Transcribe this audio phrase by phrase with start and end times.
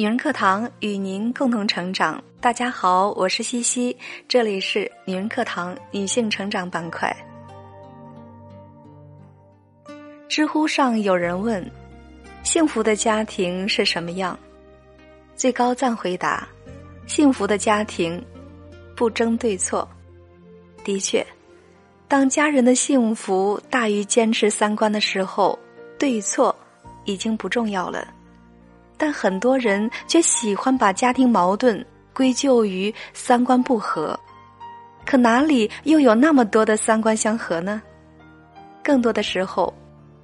[0.00, 2.24] 女人课堂与您共同成长。
[2.40, 3.94] 大家好，我是西西，
[4.26, 7.14] 这里是女人课堂女性成长板块。
[10.26, 11.62] 知乎上有人问
[12.42, 14.38] ：“幸福的家庭是什么样？”
[15.36, 16.48] 最高赞回答
[17.06, 18.24] ：“幸福的家庭，
[18.96, 19.86] 不争对错。”
[20.82, 21.22] 的确，
[22.08, 25.58] 当家人的幸福大于坚持三观的时候，
[25.98, 26.56] 对错
[27.04, 28.14] 已经不重要了。
[29.02, 31.82] 但很多人却喜欢把家庭矛盾
[32.12, 34.18] 归咎于三观不合，
[35.06, 37.80] 可哪里又有那么多的三观相合呢？
[38.82, 39.72] 更多的时候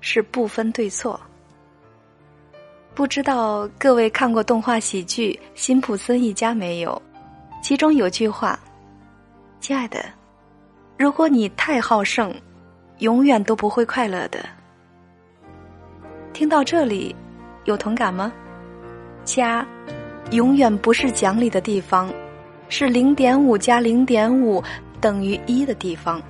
[0.00, 1.20] 是不分对错。
[2.96, 7.00] 不知道各位看过动画喜剧《辛普森一家》没有？
[7.62, 8.58] 其中有句话
[9.60, 10.04] ：“亲爱的，
[10.98, 12.34] 如果你太好胜，
[12.98, 14.44] 永远都不会快乐的。”
[16.34, 17.14] 听到这里，
[17.66, 18.32] 有同感吗？
[19.24, 19.66] 家，
[20.30, 22.12] 永远不是讲理的地方，
[22.68, 24.62] 是零点五加零点五
[25.00, 26.22] 等于一的地方。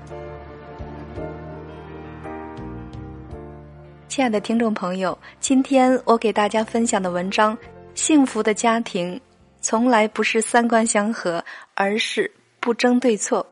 [4.08, 7.56] 亲爱的听众朋友，今天我给大家分享的文章
[7.96, 9.20] 《幸福的家庭
[9.60, 13.42] 从来不是三观相合，而是不争对错》，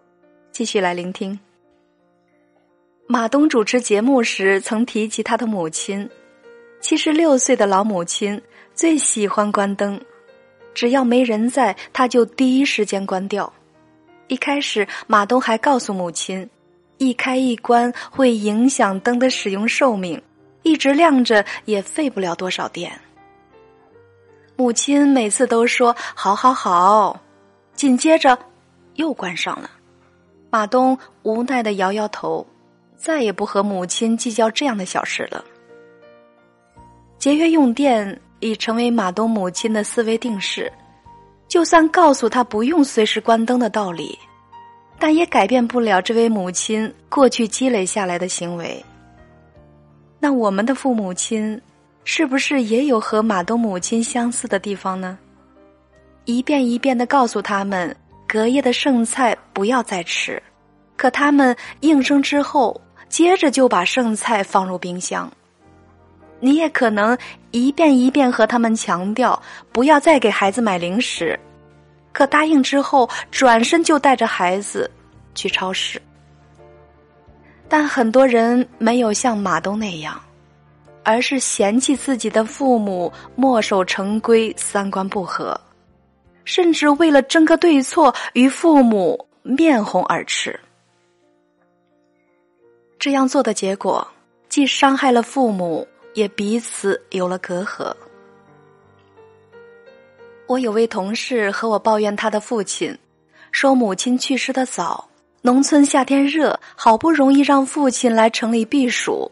[0.52, 1.38] 继续来聆听。
[3.08, 6.08] 马东主持节目时曾提及他的母亲，
[6.80, 8.40] 七十六岁的老母亲。
[8.82, 10.00] 最喜欢关灯，
[10.74, 13.52] 只要没人在，他就第一时间关掉。
[14.26, 16.50] 一开始，马东还告诉母亲，
[16.98, 20.20] 一开一关会影响灯的使用寿命，
[20.64, 22.90] 一直亮着也费不了多少电。
[24.56, 27.20] 母亲每次都说“好好好”，
[27.76, 28.36] 紧接着
[28.96, 29.70] 又关上了。
[30.50, 32.44] 马东无奈的摇摇头，
[32.96, 35.44] 再也不和母亲计较这样的小事了。
[37.16, 38.20] 节约用电。
[38.42, 40.70] 已成为马东母亲的思维定式，
[41.46, 44.18] 就算告诉他不用随时关灯的道理，
[44.98, 48.84] 但也改变不了这位母亲过去积累下来的行为。
[50.18, 51.60] 那我们的父母亲，
[52.02, 55.16] 是不是也有和马东母亲相似的地方呢？
[56.24, 57.94] 一遍一遍的告诉他们，
[58.26, 60.42] 隔夜的剩菜不要再吃，
[60.96, 65.30] 可他们应声之后，接着就把剩菜放入冰箱。
[66.44, 67.16] 你也可能
[67.52, 71.38] 一遍一遍和他们强调不要再给孩子买零食，
[72.12, 74.90] 可答应之后转身就带着孩子
[75.36, 76.02] 去超市。
[77.68, 80.20] 但很多人没有像马东那样，
[81.04, 85.58] 而是嫌弃自己的父母墨守成规、三观不合，
[86.44, 90.58] 甚至为了争个对错与父母面红耳赤。
[92.98, 94.04] 这样做的结果，
[94.48, 95.86] 既伤害了父母。
[96.14, 97.94] 也彼此有了隔阂。
[100.46, 102.96] 我有位同事和我抱怨他的父亲，
[103.50, 105.08] 说母亲去世的早，
[105.40, 109.30] 农村夏天热，好不容易让父亲来城里避暑，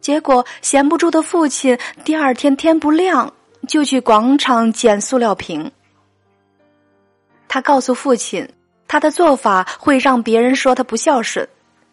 [0.00, 3.32] 结果闲不住的父亲第二天天不亮
[3.68, 5.70] 就去广场捡塑料瓶。
[7.46, 8.48] 他告诉父亲，
[8.88, 11.48] 他的做法会让别人说他不孝顺。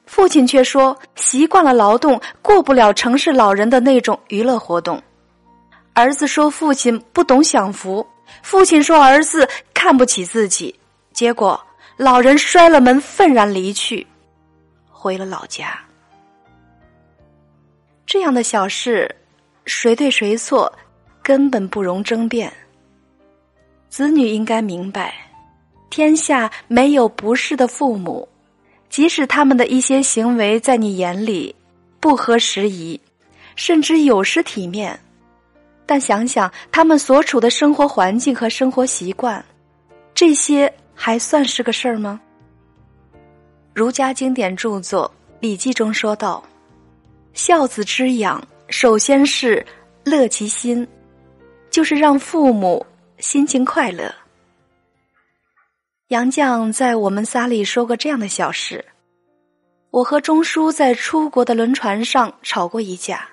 [0.08, 5.00] 父亲却说：“习惯了劳动，过不了城市老人的那种娱乐活动。”
[5.94, 8.06] 儿子说：“父亲不懂享福。”
[8.42, 10.74] 父亲说：“儿子看不起自己。”
[11.14, 11.60] 结果，
[11.98, 14.06] 老人摔了门，愤然离去，
[14.90, 15.78] 回了老家。
[18.06, 19.14] 这样的小事，
[19.66, 20.72] 谁对谁错，
[21.22, 22.52] 根本不容争辩。
[23.90, 25.14] 子女应该明白，
[25.90, 28.28] 天下没有不是的父母。
[28.98, 31.54] 即使他们的一些行为在你眼里
[32.00, 33.00] 不合时宜，
[33.56, 35.00] 甚至有失体面，
[35.86, 39.46] 但想想他们所处的生活环境和生活习惯，
[40.16, 42.20] 这些还算是个事儿吗？
[43.72, 45.08] 儒家经典著作
[45.40, 46.44] 《礼记》中说道
[47.34, 49.64] ：“孝子之养，首先是
[50.06, 50.88] 乐其心，
[51.70, 52.84] 就是让父母
[53.20, 54.12] 心情快乐。”
[56.10, 58.86] 杨绛在《我们仨》里说过这样的小事：
[59.92, 63.28] 我和钟书在出国的轮船上吵过一架，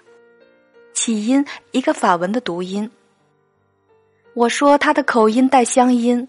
[0.93, 2.91] 起因一个法文的读音。
[4.35, 6.27] 我说他的口音带乡音，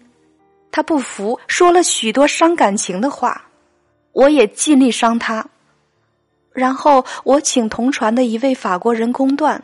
[0.71, 3.43] 他不服，说了许多伤感情的话，
[4.11, 5.43] 我也尽力伤他。
[6.53, 9.59] 然后我请同船的一位法国人公断，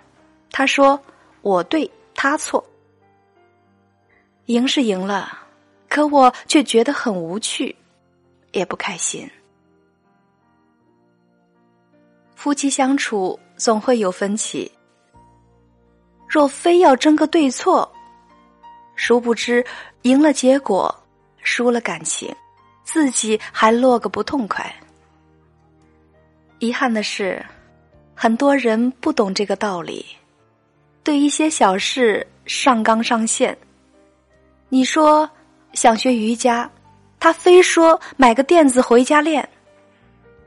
[0.49, 0.99] 他说
[1.43, 2.65] 我对他错，
[4.47, 5.40] 赢是赢了。
[5.91, 7.75] 可我却觉得很无趣，
[8.53, 9.29] 也不开心。
[12.33, 14.71] 夫妻相处总会有分歧，
[16.29, 17.91] 若非要争个对错，
[18.95, 19.65] 殊不知
[20.03, 20.95] 赢了结果，
[21.41, 22.33] 输了感情，
[22.85, 24.73] 自己还落个不痛快。
[26.59, 27.45] 遗憾的是，
[28.15, 30.05] 很多人不懂这个道理，
[31.03, 33.57] 对一些小事上纲上线。
[34.69, 35.29] 你说
[35.73, 36.69] 想学瑜伽，
[37.19, 39.44] 他非说买个垫子回家练；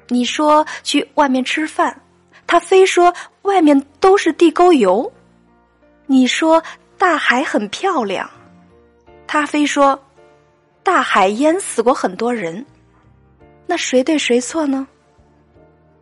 [0.08, 2.00] 你说去外面吃饭，
[2.46, 5.10] 他非说外面都是地沟油；
[6.06, 6.62] 你说
[6.98, 8.28] 大海很漂亮，
[9.26, 9.98] 他非说
[10.82, 12.64] 大海淹死过很多人。
[13.66, 14.86] 那谁对谁错呢？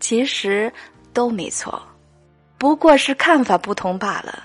[0.01, 0.73] 其实
[1.13, 1.81] 都没错，
[2.59, 4.43] 不过是看法不同罢了。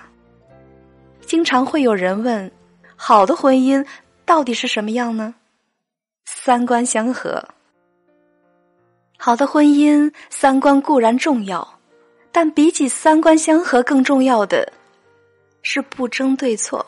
[1.26, 2.50] 经常会有人问：
[2.96, 3.84] 好的婚姻
[4.28, 5.34] 到底是什么样呢？
[6.26, 7.44] 三观相合。
[9.18, 11.80] 好的婚姻，三观固然重要，
[12.32, 14.72] 但比起三观相合，更重要的
[15.64, 16.86] 是不争对错。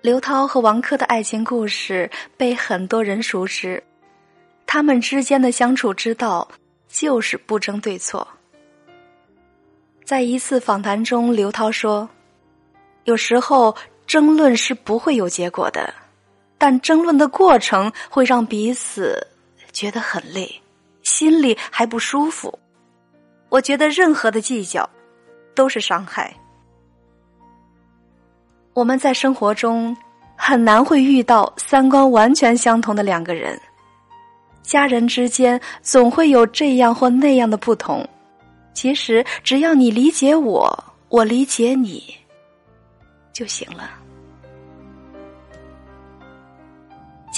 [0.00, 3.80] 刘涛和王珂的爱情故事被很多人熟知，
[4.66, 6.48] 他们之间的相处之道。
[6.92, 8.26] 就是不争对错。
[10.04, 12.10] 在一次访谈中，刘涛说
[13.06, 13.76] ：“有时候
[14.10, 15.94] 争论是不会有结果的，
[16.58, 19.24] 但争论的过程会让彼此
[19.70, 20.60] 觉得很累，
[21.04, 22.58] 心里还不舒服。
[23.50, 24.90] 我觉得任何的计较
[25.54, 26.34] 都是伤害。
[28.72, 29.96] 我们在生活中
[30.34, 33.56] 很难会遇到三观完全相同的两个人。”
[34.60, 38.04] 家人之间总会有这样或那样的不同，
[38.74, 42.12] 其实只要你理解我，我理解你，
[43.32, 43.98] 就行了。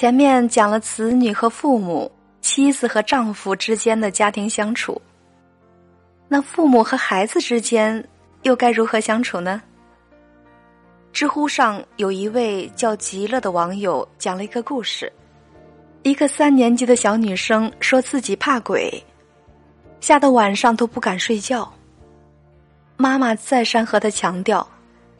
[0.02, 2.10] 前面讲了子女和父母、
[2.40, 5.00] 妻子和丈夫之间的家庭相处，
[6.26, 8.04] 那父母和孩子之间
[8.42, 9.62] 又该如何相处呢？
[11.12, 15.12] 知乎上有一位叫极乐的网友讲了一个故事。
[16.02, 19.00] 一个三年级的小女生说自己怕鬼，
[20.00, 21.72] 吓得晚上都不敢睡觉。
[22.96, 24.68] 妈妈再三和她强调，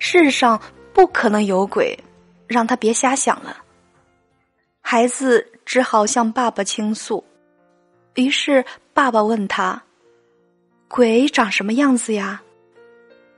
[0.00, 0.60] 世上
[0.92, 1.96] 不可能有鬼，
[2.48, 3.58] 让她别瞎想了。
[4.82, 7.24] 孩子只好向爸爸倾诉，
[8.14, 8.62] 于是
[8.92, 9.82] 爸爸问他
[10.86, 12.42] ：“鬼长什么样子呀？”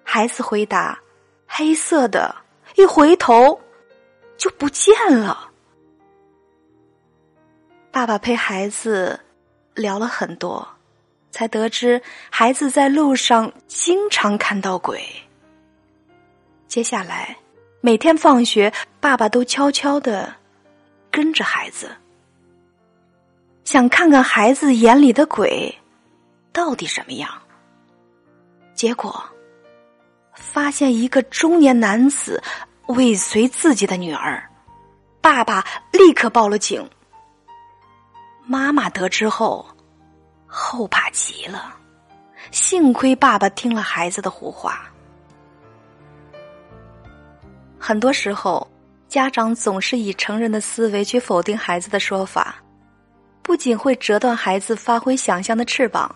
[0.03, 0.99] 孩子回答
[1.47, 2.35] ：“黑色的，
[2.75, 3.61] 一回头
[4.37, 5.51] 就不见了。”
[7.93, 9.21] 爸爸陪孩子
[9.75, 10.67] 聊了很多，
[11.31, 15.07] 才得知孩子在路上经常看到鬼。
[16.67, 17.37] 接下来，
[17.81, 20.35] 每天放学，爸爸都悄悄的
[21.15, 21.95] 跟着孩子，
[23.63, 25.73] 想看看孩子眼里的鬼
[26.53, 27.31] 到底什么样。
[28.75, 29.23] 结果，
[30.35, 32.43] 发现一个中年男子
[32.89, 34.43] 尾随自己的女儿，
[35.21, 36.85] 爸爸立刻报了警。
[38.45, 39.65] 妈妈得知后，
[40.49, 41.77] 后怕极了。
[42.51, 44.91] 幸亏爸爸听了孩子的胡话。
[47.79, 48.69] 很多时候，
[49.15, 52.57] 家长总是以成人的思维去否定孩子的说法，
[53.45, 56.13] 不仅会折断孩子发挥想象的翅膀，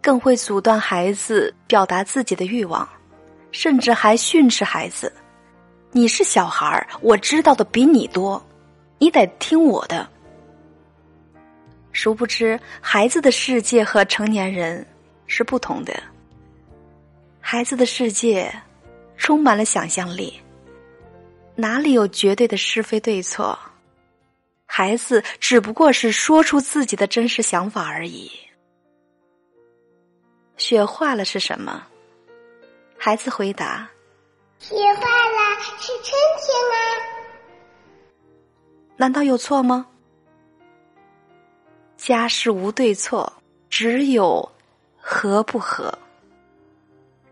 [0.00, 2.88] 更会阻断孩子表达自己的欲望，
[3.52, 5.12] 甚至还训斥孩子
[5.94, 8.44] ：“你是小孩儿，我知道的比你多，
[8.98, 10.04] 你得听我的。”
[11.94, 14.84] 殊不知，孩子的世界和成年人
[15.28, 15.94] 是不同的。
[17.38, 18.52] 孩子的世界
[19.16, 20.41] 充满了想象力，
[21.54, 23.58] 哪里有绝对的是非对错？
[24.66, 28.30] 孩子只不过是说出自己的真实想法而已。
[30.56, 31.86] 雪化了是什么？
[32.96, 33.90] 孩子回答
[34.58, 36.04] ：“雪化了是春
[36.40, 36.78] 天啊。”
[38.96, 39.86] 难道有错吗？
[41.96, 43.30] 家事无对错，
[43.68, 44.50] 只有
[44.96, 45.92] 合不合。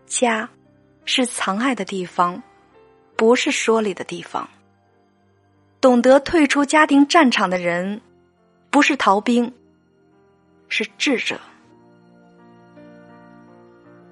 [0.05, 0.47] 家
[1.05, 2.41] 是藏爱的地方，
[3.21, 4.49] 不是说理的地方。
[5.79, 8.01] 懂得退出家庭战场的人，
[8.71, 9.53] 不是逃兵，
[10.69, 11.39] 是智者。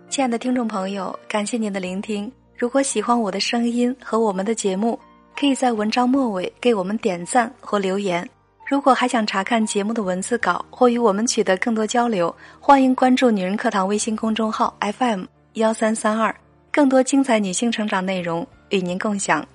[0.09, 2.31] 亲爱的听众朋友，感谢您的聆听。
[2.55, 4.99] 如果喜欢我的声音和我们的节目，
[5.35, 8.29] 可以在文章末尾给我们点赞或留言。
[8.63, 15.23] 如果还想查看节目的文字稿或与我们取得更多交流，欢迎关注“女人课堂”微信公众号 FM
[15.53, 16.35] 幺三三二，
[16.71, 19.47] 更多精彩女性成长内容与您共享。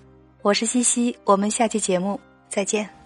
[0.43, 2.19] 我是西西，我们下期节目
[2.49, 3.04] 再见。